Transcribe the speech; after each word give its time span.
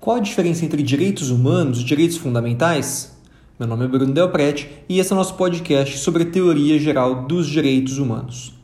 Qual 0.00 0.16
a 0.16 0.20
diferença 0.20 0.64
entre 0.64 0.82
direitos 0.82 1.30
humanos 1.30 1.82
e 1.82 1.84
direitos 1.84 2.16
fundamentais? 2.16 3.14
Meu 3.58 3.68
nome 3.68 3.84
é 3.84 3.86
Bruno 3.86 4.14
Delprete 4.14 4.66
e 4.88 4.98
esse 4.98 5.12
é 5.12 5.14
o 5.14 5.18
nosso 5.18 5.34
podcast 5.34 5.98
sobre 5.98 6.22
a 6.22 6.26
teoria 6.26 6.78
geral 6.78 7.26
dos 7.26 7.46
direitos 7.46 7.98
humanos. 7.98 8.54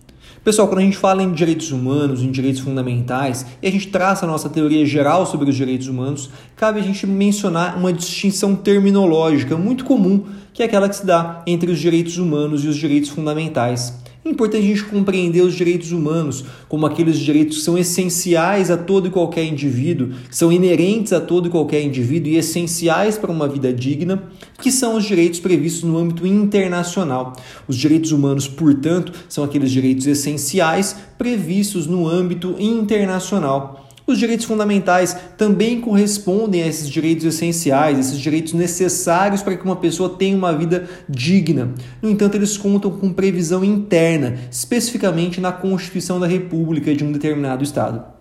Pessoal, 0.42 0.66
quando 0.66 0.78
a 0.78 0.84
gente 0.84 0.96
fala 0.96 1.22
em 1.22 1.30
direitos 1.32 1.70
humanos, 1.72 2.22
em 2.22 2.30
direitos 2.30 2.62
fundamentais, 2.62 3.44
e 3.60 3.68
a 3.68 3.70
gente 3.70 3.88
traça 3.88 4.24
a 4.24 4.28
nossa 4.28 4.48
teoria 4.48 4.86
geral 4.86 5.26
sobre 5.26 5.50
os 5.50 5.54
direitos 5.54 5.88
humanos, 5.88 6.30
cabe 6.56 6.80
a 6.80 6.82
gente 6.82 7.06
mencionar 7.06 7.76
uma 7.76 7.92
distinção 7.92 8.56
terminológica 8.56 9.58
muito 9.58 9.84
comum, 9.84 10.24
que 10.54 10.62
é 10.62 10.64
aquela 10.64 10.88
que 10.88 10.96
se 10.96 11.04
dá 11.04 11.42
entre 11.46 11.70
os 11.70 11.78
direitos 11.78 12.16
humanos 12.16 12.64
e 12.64 12.68
os 12.68 12.78
direitos 12.78 13.10
fundamentais. 13.10 13.92
É 14.26 14.28
importante 14.28 14.64
a 14.64 14.66
gente 14.66 14.82
compreender 14.82 15.40
os 15.42 15.54
direitos 15.54 15.92
humanos 15.92 16.44
como 16.68 16.84
aqueles 16.84 17.16
direitos 17.16 17.58
que 17.58 17.62
são 17.62 17.78
essenciais 17.78 18.72
a 18.72 18.76
todo 18.76 19.06
e 19.06 19.10
qualquer 19.10 19.44
indivíduo, 19.44 20.08
que 20.28 20.36
são 20.36 20.52
inerentes 20.52 21.12
a 21.12 21.20
todo 21.20 21.46
e 21.46 21.50
qualquer 21.50 21.80
indivíduo 21.84 22.32
e 22.32 22.36
essenciais 22.36 23.16
para 23.16 23.30
uma 23.30 23.46
vida 23.46 23.72
digna, 23.72 24.24
que 24.60 24.72
são 24.72 24.96
os 24.96 25.04
direitos 25.04 25.38
previstos 25.38 25.84
no 25.84 25.96
âmbito 25.96 26.26
internacional. 26.26 27.34
Os 27.68 27.76
direitos 27.76 28.10
humanos, 28.10 28.48
portanto, 28.48 29.12
são 29.28 29.44
aqueles 29.44 29.70
direitos 29.70 30.08
essenciais 30.08 30.96
previstos 31.16 31.86
no 31.86 32.08
âmbito 32.08 32.56
internacional. 32.58 33.85
Os 34.06 34.18
direitos 34.18 34.46
fundamentais 34.46 35.16
também 35.36 35.80
correspondem 35.80 36.62
a 36.62 36.66
esses 36.66 36.88
direitos 36.88 37.24
essenciais, 37.24 37.98
esses 37.98 38.18
direitos 38.18 38.52
necessários 38.52 39.42
para 39.42 39.56
que 39.56 39.64
uma 39.64 39.74
pessoa 39.74 40.10
tenha 40.10 40.36
uma 40.36 40.56
vida 40.56 40.88
digna. 41.08 41.74
No 42.00 42.08
entanto, 42.08 42.36
eles 42.36 42.56
contam 42.56 42.90
com 42.92 43.12
previsão 43.12 43.64
interna, 43.64 44.38
especificamente 44.48 45.40
na 45.40 45.50
Constituição 45.50 46.20
da 46.20 46.26
República 46.26 46.94
de 46.94 47.02
um 47.02 47.10
determinado 47.10 47.64
Estado. 47.64 48.15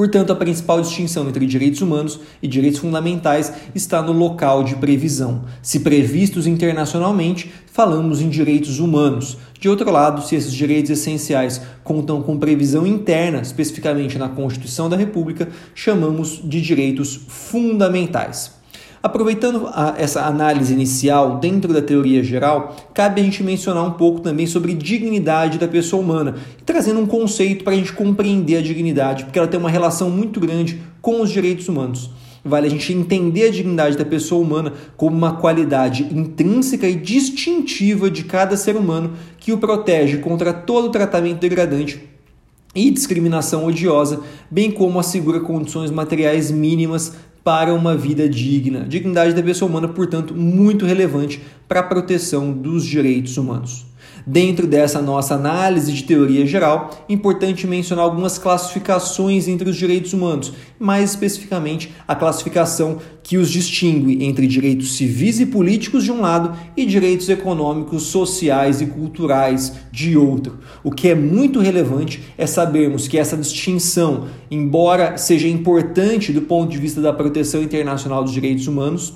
Portanto, 0.00 0.32
a 0.32 0.34
principal 0.34 0.80
distinção 0.80 1.28
entre 1.28 1.44
direitos 1.44 1.82
humanos 1.82 2.20
e 2.42 2.48
direitos 2.48 2.80
fundamentais 2.80 3.52
está 3.74 4.00
no 4.00 4.12
local 4.12 4.64
de 4.64 4.76
previsão. 4.76 5.42
Se 5.60 5.80
previstos 5.80 6.46
internacionalmente, 6.46 7.52
falamos 7.66 8.22
em 8.22 8.30
direitos 8.30 8.78
humanos. 8.78 9.36
De 9.60 9.68
outro 9.68 9.90
lado, 9.90 10.26
se 10.26 10.34
esses 10.34 10.54
direitos 10.54 10.90
essenciais 10.90 11.60
contam 11.84 12.22
com 12.22 12.38
previsão 12.38 12.86
interna, 12.86 13.42
especificamente 13.42 14.16
na 14.16 14.30
Constituição 14.30 14.88
da 14.88 14.96
República, 14.96 15.50
chamamos 15.74 16.40
de 16.42 16.62
direitos 16.62 17.20
fundamentais. 17.28 18.59
Aproveitando 19.02 19.66
a, 19.68 19.94
essa 19.96 20.26
análise 20.26 20.74
inicial 20.74 21.38
dentro 21.38 21.72
da 21.72 21.80
teoria 21.80 22.22
geral, 22.22 22.76
cabe 22.92 23.22
a 23.22 23.24
gente 23.24 23.42
mencionar 23.42 23.82
um 23.82 23.92
pouco 23.92 24.20
também 24.20 24.46
sobre 24.46 24.74
dignidade 24.74 25.58
da 25.58 25.66
pessoa 25.66 26.02
humana 26.02 26.34
trazendo 26.66 27.00
um 27.00 27.06
conceito 27.06 27.64
para 27.64 27.72
a 27.72 27.76
gente 27.76 27.94
compreender 27.94 28.58
a 28.58 28.62
dignidade, 28.62 29.24
porque 29.24 29.38
ela 29.38 29.48
tem 29.48 29.58
uma 29.58 29.70
relação 29.70 30.10
muito 30.10 30.38
grande 30.38 30.82
com 31.00 31.22
os 31.22 31.30
direitos 31.30 31.66
humanos. 31.66 32.10
Vale 32.44 32.66
a 32.66 32.70
gente 32.70 32.92
entender 32.92 33.44
a 33.44 33.50
dignidade 33.50 33.96
da 33.96 34.04
pessoa 34.04 34.42
humana 34.42 34.74
como 34.98 35.16
uma 35.16 35.36
qualidade 35.36 36.02
intrínseca 36.10 36.86
e 36.86 36.94
distintiva 36.94 38.10
de 38.10 38.24
cada 38.24 38.54
ser 38.56 38.76
humano 38.76 39.12
que 39.38 39.52
o 39.52 39.58
protege 39.58 40.18
contra 40.18 40.52
todo 40.52 40.90
tratamento 40.90 41.40
degradante 41.40 42.02
e 42.74 42.90
discriminação 42.90 43.66
odiosa, 43.66 44.20
bem 44.50 44.70
como 44.70 44.98
assegura 44.98 45.40
condições 45.40 45.90
materiais 45.90 46.50
mínimas 46.50 47.14
para 47.42 47.72
uma 47.74 47.96
vida 47.96 48.28
digna. 48.28 48.84
Dignidade 48.86 49.34
da 49.34 49.42
pessoa 49.42 49.68
humana, 49.68 49.88
portanto, 49.88 50.34
muito 50.34 50.84
relevante 50.84 51.40
para 51.68 51.80
a 51.80 51.84
proteção 51.84 52.52
dos 52.52 52.84
direitos 52.84 53.36
humanos. 53.36 53.89
Dentro 54.32 54.64
dessa 54.64 55.02
nossa 55.02 55.34
análise 55.34 55.92
de 55.92 56.04
teoria 56.04 56.46
geral, 56.46 57.04
importante 57.08 57.66
mencionar 57.66 58.04
algumas 58.04 58.38
classificações 58.38 59.48
entre 59.48 59.68
os 59.68 59.76
direitos 59.76 60.12
humanos, 60.12 60.52
mais 60.78 61.10
especificamente 61.10 61.92
a 62.06 62.14
classificação 62.14 62.98
que 63.24 63.36
os 63.36 63.50
distingue 63.50 64.24
entre 64.24 64.46
direitos 64.46 64.96
civis 64.96 65.40
e 65.40 65.46
políticos 65.46 66.04
de 66.04 66.12
um 66.12 66.20
lado 66.20 66.56
e 66.76 66.86
direitos 66.86 67.28
econômicos, 67.28 68.04
sociais 68.04 68.80
e 68.80 68.86
culturais 68.86 69.72
de 69.90 70.16
outro. 70.16 70.60
O 70.84 70.92
que 70.92 71.08
é 71.08 71.14
muito 71.16 71.58
relevante 71.58 72.22
é 72.38 72.46
sabermos 72.46 73.08
que 73.08 73.18
essa 73.18 73.36
distinção, 73.36 74.28
embora 74.48 75.16
seja 75.16 75.48
importante 75.48 76.32
do 76.32 76.42
ponto 76.42 76.70
de 76.70 76.78
vista 76.78 77.00
da 77.00 77.12
proteção 77.12 77.64
internacional 77.64 78.22
dos 78.22 78.32
direitos 78.32 78.68
humanos, 78.68 79.12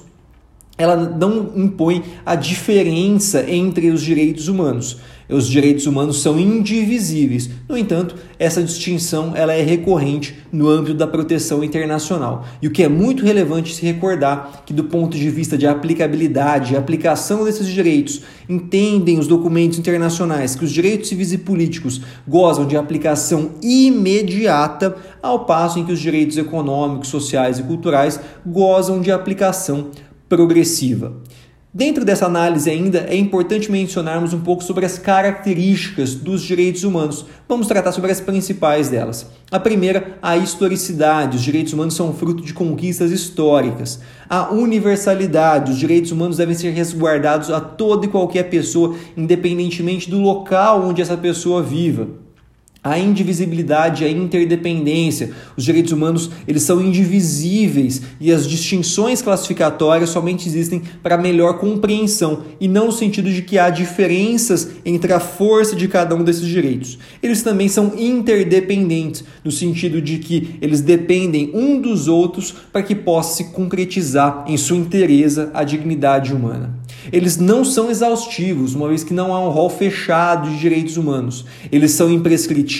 ela 0.77 0.97
não 0.97 1.53
impõe 1.55 2.03
a 2.27 2.35
diferença 2.35 3.49
entre 3.49 3.91
os 3.91 4.03
direitos 4.03 4.49
humanos. 4.49 4.99
Os 5.27 5.49
direitos 5.49 5.87
humanos 5.87 6.21
são 6.21 6.39
indivisíveis. 6.39 7.49
No 7.67 7.79
entanto, 7.79 8.15
essa 8.39 8.63
distinção 8.63 9.33
ela 9.35 9.55
é 9.55 9.63
recorrente 9.63 10.37
no 10.53 10.69
âmbito 10.69 10.95
da 10.95 11.07
proteção 11.07 11.65
internacional. 11.65 12.45
E 12.61 12.67
o 12.67 12.71
que 12.71 12.83
é 12.83 12.89
muito 12.89 13.25
relevante 13.25 13.75
se 13.75 13.87
recordar 13.87 14.65
que 14.67 14.75
do 14.75 14.85
ponto 14.85 15.17
de 15.17 15.31
vista 15.31 15.57
de 15.57 15.67
aplicabilidade 15.67 16.75
e 16.75 16.77
aplicação 16.77 17.45
desses 17.45 17.67
direitos, 17.69 18.21
entendem 18.47 19.19
os 19.19 19.27
documentos 19.27 19.79
internacionais 19.79 20.55
que 20.55 20.65
os 20.65 20.71
direitos 20.71 21.09
civis 21.09 21.33
e 21.33 21.39
políticos 21.39 22.03
gozam 22.29 22.67
de 22.67 22.77
aplicação 22.77 23.53
imediata, 23.63 24.95
ao 25.23 25.47
passo 25.47 25.79
em 25.79 25.87
que 25.87 25.93
os 25.93 26.01
direitos 26.01 26.37
econômicos, 26.37 27.09
sociais 27.09 27.59
e 27.59 27.63
culturais 27.63 28.21
gozam 28.45 29.01
de 29.01 29.11
aplicação 29.11 29.89
progressiva. 30.35 31.13
Dentro 31.73 32.05
dessa 32.05 32.27
análise 32.27 32.69
ainda 32.69 33.07
é 33.09 33.17
importante 33.17 33.71
mencionarmos 33.71 34.33
um 34.33 34.41
pouco 34.41 34.65
sobre 34.65 34.85
as 34.85 34.99
características 34.99 36.15
dos 36.15 36.43
direitos 36.43 36.83
humanos. 36.83 37.25
Vamos 37.49 37.69
tratar 37.69 37.93
sobre 37.93 38.11
as 38.11 38.21
principais 38.21 38.89
delas. 38.89 39.29
A 39.51 39.61
primeira, 39.61 40.19
a 40.21 40.37
historicidade. 40.37 41.37
Os 41.37 41.43
direitos 41.43 41.73
humanos 41.73 41.95
são 41.95 42.13
fruto 42.13 42.45
de 42.45 42.53
conquistas 42.53 43.13
históricas. 43.13 44.01
A 44.29 44.53
universalidade. 44.53 45.71
Os 45.71 45.79
direitos 45.79 46.11
humanos 46.11 46.37
devem 46.37 46.55
ser 46.57 46.71
resguardados 46.71 47.51
a 47.51 47.61
toda 47.61 48.07
e 48.07 48.09
qualquer 48.09 48.45
pessoa, 48.45 48.97
independentemente 49.17 50.11
do 50.11 50.21
local 50.21 50.85
onde 50.85 51.01
essa 51.01 51.17
pessoa 51.17 51.63
viva 51.63 52.24
a 52.85 52.99
indivisibilidade, 52.99 54.05
a 54.05 54.11
interdependência. 54.11 55.31
Os 55.57 55.65
direitos 55.65 55.91
humanos, 55.91 56.31
eles 56.47 56.63
são 56.63 56.83
indivisíveis 56.83 58.03
e 58.21 58.31
as 58.31 58.47
distinções 58.47 59.23
classificatórias 59.23 60.11
somente 60.11 60.47
existem 60.47 60.83
para 61.03 61.17
melhor 61.17 61.59
compreensão 61.59 62.43
e 62.61 62.69
não 62.69 62.87
no 62.87 62.93
sentido 62.93 63.33
de 63.33 63.41
que 63.41 63.59
há 63.59 63.71
diferenças 63.71 64.69
entre 64.85 65.15
a 65.15 65.19
força 65.19 65.75
de 65.75 65.89
cada 65.89 66.15
um 66.15 66.23
desses 66.23 66.47
direitos. 66.47 66.99
Eles 67.23 67.43
também 67.43 67.69
são 67.69 67.95
interdependentes, 67.97 69.25
no 69.43 69.51
sentido 69.51 70.03
de 70.03 70.19
que 70.19 70.57
eles 70.61 70.83
dependem 70.83 71.51
um 71.55 71.81
dos 71.81 72.07
outros 72.07 72.55
para 72.71 72.83
que 72.83 72.95
possa 72.95 73.37
se 73.37 73.45
concretizar 73.45 74.45
em 74.47 74.59
sua 74.59 74.77
inteireza 74.77 75.51
a 75.55 75.65
dignidade 75.65 76.35
humana. 76.35 76.85
Eles 77.13 77.37
não 77.37 77.65
são 77.65 77.91
exaustivos, 77.91 78.75
uma 78.75 78.89
vez 78.89 79.05
que 79.05 79.15
não 79.15 79.35
há 79.35 79.41
um 79.41 79.51
rol 79.51 79.69
fechado 79.69 80.49
de 80.51 80.59
direitos 80.59 80.97
humanos. 80.97 81.45
Eles 81.71 81.93
são 81.93 82.11
imprescritíveis, 82.11 82.74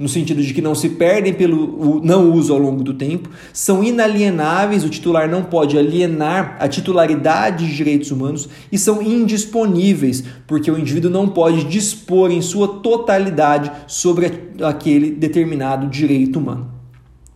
no 0.00 0.08
sentido 0.08 0.42
de 0.42 0.54
que 0.54 0.62
não 0.62 0.74
se 0.74 0.88
perdem 0.88 1.34
pelo 1.34 2.00
não 2.02 2.32
uso 2.32 2.54
ao 2.54 2.58
longo 2.58 2.82
do 2.82 2.94
tempo, 2.94 3.28
são 3.52 3.84
inalienáveis, 3.84 4.82
o 4.82 4.88
titular 4.88 5.28
não 5.28 5.44
pode 5.44 5.76
alienar 5.76 6.56
a 6.58 6.66
titularidade 6.66 7.66
de 7.66 7.76
direitos 7.76 8.10
humanos 8.10 8.48
e 8.72 8.78
são 8.78 9.02
indisponíveis, 9.02 10.24
porque 10.46 10.70
o 10.70 10.78
indivíduo 10.78 11.10
não 11.10 11.28
pode 11.28 11.64
dispor 11.64 12.30
em 12.30 12.40
sua 12.40 12.80
totalidade 12.80 13.70
sobre 13.86 14.32
aquele 14.62 15.10
determinado 15.10 15.86
direito 15.86 16.38
humano. 16.38 16.72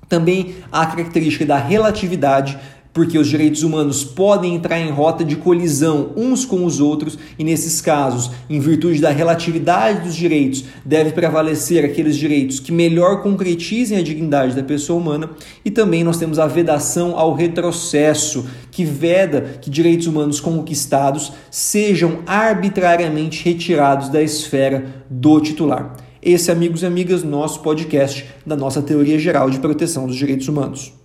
Também 0.08 0.54
há 0.72 0.82
a 0.82 0.86
característica 0.86 1.44
da 1.44 1.58
relatividade, 1.58 2.58
porque 2.94 3.18
os 3.18 3.26
direitos 3.26 3.64
humanos 3.64 4.04
podem 4.04 4.54
entrar 4.54 4.78
em 4.78 4.90
rota 4.90 5.24
de 5.24 5.34
colisão 5.34 6.12
uns 6.16 6.44
com 6.44 6.64
os 6.64 6.80
outros 6.80 7.18
e, 7.36 7.42
nesses 7.42 7.80
casos, 7.80 8.30
em 8.48 8.60
virtude 8.60 9.00
da 9.00 9.10
relatividade 9.10 10.02
dos 10.02 10.14
direitos, 10.14 10.64
deve 10.84 11.10
prevalecer 11.10 11.84
aqueles 11.84 12.16
direitos 12.16 12.60
que 12.60 12.70
melhor 12.70 13.20
concretizem 13.20 13.98
a 13.98 14.02
dignidade 14.02 14.54
da 14.54 14.62
pessoa 14.62 15.00
humana, 15.00 15.30
e 15.64 15.70
também 15.72 16.04
nós 16.04 16.18
temos 16.18 16.38
a 16.38 16.46
vedação 16.46 17.18
ao 17.18 17.34
retrocesso, 17.34 18.46
que 18.70 18.84
veda 18.84 19.58
que 19.60 19.68
direitos 19.68 20.06
humanos 20.06 20.38
conquistados 20.38 21.32
sejam 21.50 22.20
arbitrariamente 22.26 23.44
retirados 23.44 24.08
da 24.08 24.22
esfera 24.22 25.04
do 25.10 25.40
titular. 25.40 25.96
Esse, 26.22 26.52
amigos 26.52 26.82
e 26.82 26.86
amigas, 26.86 27.24
nosso 27.24 27.60
podcast 27.60 28.24
da 28.46 28.56
nossa 28.56 28.80
teoria 28.80 29.18
geral 29.18 29.50
de 29.50 29.58
proteção 29.58 30.06
dos 30.06 30.16
direitos 30.16 30.48
humanos. 30.48 31.03